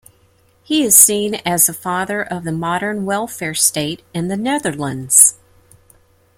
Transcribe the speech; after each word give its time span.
He 0.63 0.81
is 0.83 0.97
seen 0.97 1.35
as 1.45 1.67
the 1.67 1.75
father 1.75 2.23
of 2.23 2.43
the 2.43 2.51
modern 2.51 3.05
welfare 3.05 3.53
state 3.53 4.01
in 4.15 4.29
the 4.29 4.35
Netherlands. 4.35 5.37